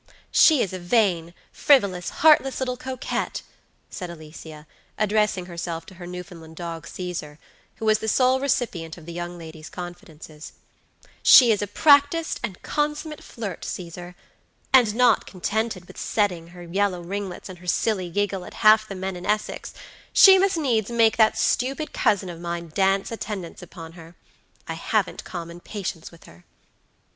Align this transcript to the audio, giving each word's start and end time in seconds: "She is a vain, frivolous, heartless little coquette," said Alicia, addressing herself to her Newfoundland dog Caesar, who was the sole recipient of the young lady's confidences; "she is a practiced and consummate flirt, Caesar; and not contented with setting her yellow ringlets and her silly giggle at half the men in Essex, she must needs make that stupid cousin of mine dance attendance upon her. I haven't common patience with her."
"She 0.31 0.63
is 0.63 0.73
a 0.73 0.79
vain, 0.79 1.31
frivolous, 1.51 2.09
heartless 2.09 2.59
little 2.59 2.75
coquette," 2.75 3.43
said 3.91 4.09
Alicia, 4.09 4.65
addressing 4.97 5.45
herself 5.45 5.85
to 5.85 5.93
her 5.93 6.07
Newfoundland 6.07 6.55
dog 6.55 6.87
Caesar, 6.87 7.37
who 7.75 7.85
was 7.85 7.99
the 7.99 8.07
sole 8.07 8.39
recipient 8.39 8.97
of 8.97 9.05
the 9.05 9.13
young 9.13 9.37
lady's 9.37 9.69
confidences; 9.69 10.53
"she 11.21 11.51
is 11.51 11.61
a 11.61 11.67
practiced 11.67 12.39
and 12.43 12.63
consummate 12.63 13.23
flirt, 13.23 13.63
Caesar; 13.63 14.15
and 14.73 14.95
not 14.95 15.27
contented 15.27 15.85
with 15.85 15.99
setting 15.99 16.47
her 16.47 16.63
yellow 16.63 17.01
ringlets 17.03 17.47
and 17.47 17.59
her 17.59 17.67
silly 17.67 18.09
giggle 18.09 18.43
at 18.43 18.55
half 18.65 18.87
the 18.87 18.95
men 18.95 19.15
in 19.15 19.27
Essex, 19.27 19.71
she 20.11 20.39
must 20.39 20.57
needs 20.57 20.89
make 20.89 21.15
that 21.17 21.37
stupid 21.37 21.93
cousin 21.93 22.27
of 22.31 22.39
mine 22.39 22.71
dance 22.73 23.11
attendance 23.11 23.61
upon 23.61 23.91
her. 23.91 24.15
I 24.67 24.73
haven't 24.73 25.23
common 25.23 25.59
patience 25.59 26.09
with 26.09 26.23
her." 26.23 26.43